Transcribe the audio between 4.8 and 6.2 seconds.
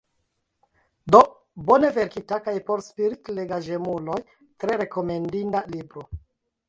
rekomendinda libro.